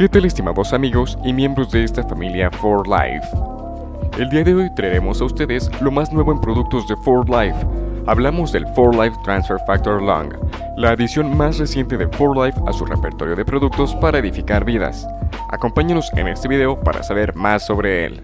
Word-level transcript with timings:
¿Qué 0.00 0.08
tal 0.08 0.24
estimados 0.24 0.72
amigos 0.72 1.18
y 1.26 1.34
miembros 1.34 1.72
de 1.72 1.84
esta 1.84 2.02
familia 2.02 2.50
For 2.50 2.88
Life? 2.88 3.28
El 4.16 4.30
día 4.30 4.42
de 4.42 4.54
hoy 4.54 4.74
traeremos 4.74 5.20
a 5.20 5.26
ustedes 5.26 5.70
lo 5.82 5.90
más 5.90 6.10
nuevo 6.10 6.32
en 6.32 6.40
productos 6.40 6.88
de 6.88 6.96
For 7.04 7.28
Life. 7.28 7.66
Hablamos 8.06 8.50
del 8.50 8.66
For 8.68 8.94
Life 8.94 9.14
Transfer 9.24 9.58
Factor 9.66 10.00
Long, 10.00 10.32
la 10.78 10.92
adición 10.92 11.36
más 11.36 11.58
reciente 11.58 11.98
de 11.98 12.08
For 12.16 12.34
Life 12.34 12.58
a 12.66 12.72
su 12.72 12.86
repertorio 12.86 13.36
de 13.36 13.44
productos 13.44 13.94
para 13.96 14.16
edificar 14.20 14.64
vidas. 14.64 15.06
Acompáñenos 15.50 16.10
en 16.14 16.28
este 16.28 16.48
video 16.48 16.80
para 16.80 17.02
saber 17.02 17.36
más 17.36 17.66
sobre 17.66 18.06
él. 18.06 18.22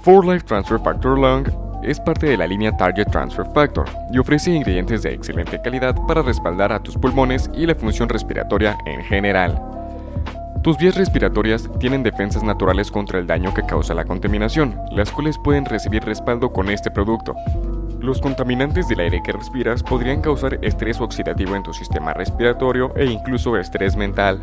For 0.00 0.24
Life 0.24 0.46
Transfer 0.46 0.80
Factor 0.80 1.18
Long 1.18 1.61
es 1.82 2.00
parte 2.00 2.26
de 2.26 2.36
la 2.36 2.46
línea 2.46 2.76
Target 2.76 3.06
Transfer 3.06 3.46
Factor 3.54 3.86
y 4.10 4.18
ofrece 4.18 4.50
ingredientes 4.50 5.02
de 5.02 5.12
excelente 5.12 5.60
calidad 5.60 5.94
para 6.06 6.22
respaldar 6.22 6.72
a 6.72 6.82
tus 6.82 6.96
pulmones 6.96 7.50
y 7.54 7.66
la 7.66 7.74
función 7.74 8.08
respiratoria 8.08 8.78
en 8.86 9.02
general. 9.04 9.60
Tus 10.62 10.78
vías 10.78 10.94
respiratorias 10.94 11.68
tienen 11.80 12.04
defensas 12.04 12.44
naturales 12.44 12.90
contra 12.90 13.18
el 13.18 13.26
daño 13.26 13.52
que 13.52 13.66
causa 13.66 13.94
la 13.94 14.04
contaminación, 14.04 14.78
las 14.92 15.10
cuales 15.10 15.36
pueden 15.42 15.64
recibir 15.64 16.04
respaldo 16.04 16.52
con 16.52 16.70
este 16.70 16.90
producto. 16.90 17.34
Los 17.98 18.20
contaminantes 18.20 18.86
del 18.88 19.00
aire 19.00 19.20
que 19.24 19.32
respiras 19.32 19.82
podrían 19.82 20.20
causar 20.22 20.58
estrés 20.62 21.00
oxidativo 21.00 21.56
en 21.56 21.64
tu 21.64 21.72
sistema 21.72 22.12
respiratorio 22.14 22.92
e 22.94 23.06
incluso 23.06 23.56
estrés 23.56 23.96
mental. 23.96 24.40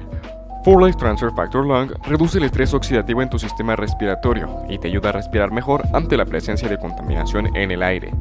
4Life 0.64 0.98
Transfer 0.98 1.32
Factor 1.32 1.66
Lung 1.66 1.92
reduce 2.06 2.38
el 2.38 2.44
estrés 2.44 2.74
oxidativo 2.74 3.22
en 3.22 3.30
tu 3.30 3.40
sistema 3.40 3.78
respiratorio 3.78 4.64
y 4.68 4.78
te 4.78 4.90
ayuda 4.90 5.10
a 5.10 5.14
respirar 5.14 5.52
mejor 5.52 5.84
ante 5.94 6.18
la 6.18 6.26
presencia 6.26 6.68
de 6.68 6.78
contaminación 6.78 7.56
en 7.56 7.72
el 7.72 7.82
aire. 7.82 8.12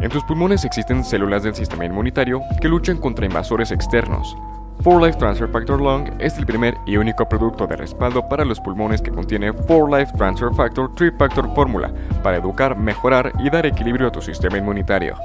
En 0.00 0.10
tus 0.10 0.22
pulmones 0.22 0.64
existen 0.64 1.02
células 1.02 1.42
del 1.42 1.56
sistema 1.56 1.84
inmunitario 1.84 2.40
que 2.60 2.68
luchan 2.68 2.98
contra 2.98 3.26
invasores 3.26 3.72
externos. 3.72 4.36
4Life 4.84 5.16
Transfer 5.18 5.48
Factor 5.48 5.80
Lung 5.80 6.08
es 6.20 6.38
el 6.38 6.46
primer 6.46 6.76
y 6.86 6.98
único 6.98 7.28
producto 7.28 7.66
de 7.66 7.74
respaldo 7.74 8.28
para 8.28 8.44
los 8.44 8.60
pulmones 8.60 9.02
que 9.02 9.10
contiene 9.10 9.52
4Life 9.52 10.16
Transfer 10.16 10.54
Factor 10.54 10.94
3 10.94 11.14
Factor 11.18 11.52
Fórmula 11.52 11.90
para 12.22 12.36
educar, 12.36 12.76
mejorar 12.76 13.32
y 13.40 13.50
dar 13.50 13.66
equilibrio 13.66 14.06
a 14.06 14.12
tu 14.12 14.22
sistema 14.22 14.58
inmunitario. 14.58 15.16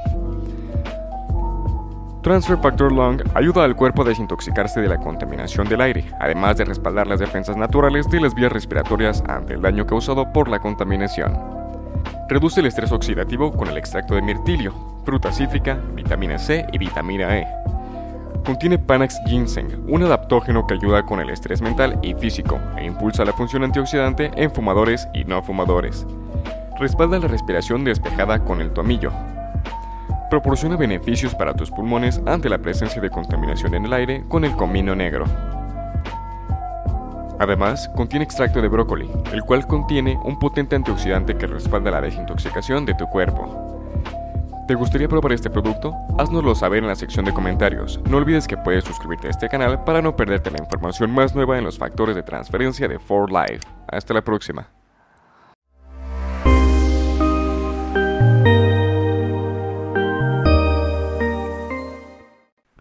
Transfer 2.22 2.56
Factor 2.60 2.92
Lung 2.92 3.20
ayuda 3.34 3.64
al 3.64 3.76
cuerpo 3.76 4.04
a 4.04 4.06
desintoxicarse 4.06 4.80
de 4.80 4.88
la 4.88 5.00
contaminación 5.00 5.68
del 5.68 5.82
aire, 5.82 6.06
además 6.20 6.56
de 6.56 6.66
respaldar 6.66 7.08
las 7.08 7.20
defensas 7.20 7.58
naturales 7.58 8.08
de 8.12 8.22
las 8.22 8.36
vías 8.36 8.52
respiratorias 8.52 9.24
ante 9.28 9.56
el 9.56 9.62
daño 9.62 9.88
causado 9.88 10.32
por 10.32 10.48
la 10.48 10.60
contaminación. 10.60 11.36
Reduce 12.30 12.60
el 12.60 12.68
estrés 12.68 12.92
oxidativo 12.92 13.52
con 13.52 13.70
el 13.70 13.78
extracto 13.78 14.14
de 14.14 14.22
mirtilio, 14.22 14.72
fruta 15.04 15.32
cítrica, 15.32 15.80
vitamina 15.96 16.38
C 16.38 16.68
y 16.72 16.78
vitamina 16.78 17.40
E. 17.40 17.48
Contiene 18.46 18.78
Panax 18.78 19.20
Ginseng, 19.26 19.84
un 19.88 20.04
adaptógeno 20.04 20.68
que 20.68 20.76
ayuda 20.76 21.04
con 21.04 21.20
el 21.22 21.32
estrés 21.32 21.60
mental 21.60 21.98
y 22.04 22.14
físico 22.14 22.60
e 22.78 22.86
impulsa 22.86 23.26
la 23.26 23.34
función 23.34 23.64
antioxidante 23.64 24.30
en 24.36 24.52
fumadores 24.52 25.08
y 25.16 25.24
no 25.24 25.42
fumadores. 25.42 26.06
Respalda 26.80 27.18
la 27.18 27.28
respiración 27.28 27.84
despejada 27.84 28.44
con 28.44 28.62
el 28.62 28.72
tomillo, 28.72 29.12
proporciona 30.32 30.78
beneficios 30.78 31.36
para 31.36 31.54
tus 31.54 31.70
pulmones 31.70 32.22
ante 32.26 32.50
la 32.50 32.58
presencia 32.58 33.02
de 33.02 33.10
contaminación 33.10 33.76
en 33.76 33.86
el 33.86 33.94
aire 33.94 34.24
con 34.30 34.46
el 34.46 34.56
comino 34.56 34.96
negro. 34.96 35.26
Además, 37.38 37.90
contiene 37.96 38.24
extracto 38.24 38.62
de 38.62 38.70
brócoli, 38.70 39.10
el 39.34 39.42
cual 39.42 39.68
contiene 39.68 40.18
un 40.24 40.40
potente 40.40 40.76
antioxidante 40.76 41.36
que 41.36 41.48
respalda 41.48 41.92
la 41.92 42.02
desintoxicación 42.02 42.86
de 42.86 42.94
tu 42.94 43.08
cuerpo. 43.08 43.84
¿Te 44.68 44.76
gustaría 44.76 45.10
probar 45.10 45.34
este 45.34 45.50
producto? 45.50 45.94
Haznoslo 46.18 46.56
saber 46.56 46.80
en 46.80 46.88
la 46.88 46.96
sección 46.96 47.26
de 47.26 47.34
comentarios. 47.34 48.00
No 48.10 48.18
olvides 48.18 48.48
que 48.48 48.56
puedes 48.56 48.86
suscribirte 48.86 49.28
a 49.28 49.32
este 49.32 49.50
canal 49.50 49.84
para 49.84 50.02
no 50.02 50.16
perderte 50.16 50.50
la 50.50 50.62
información 50.62 51.12
más 51.12 51.36
nueva 51.36 51.58
en 51.58 51.66
los 51.66 51.78
factores 51.78 52.16
de 52.16 52.24
transferencia 52.24 52.88
de 52.88 53.00
4Life. 53.00 53.60
Hasta 53.88 54.14
la 54.14 54.22
próxima. 54.22 54.81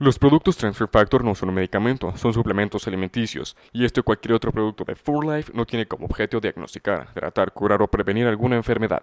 Los 0.03 0.19
productos 0.19 0.57
Transfer 0.57 0.89
Factor 0.89 1.23
no 1.23 1.35
son 1.35 1.51
un 1.51 1.57
medicamento, 1.57 2.17
son 2.17 2.33
suplementos 2.33 2.89
alimenticios, 2.89 3.55
y 3.71 3.85
este 3.85 4.01
o 4.01 4.03
cualquier 4.03 4.33
otro 4.33 4.51
producto 4.51 4.83
de 4.83 4.97
4Life 4.97 5.53
no 5.53 5.67
tiene 5.67 5.85
como 5.85 6.07
objeto 6.07 6.41
diagnosticar, 6.41 7.13
tratar, 7.13 7.53
curar 7.53 7.83
o 7.83 7.87
prevenir 7.87 8.27
alguna 8.27 8.57
enfermedad. 8.57 9.03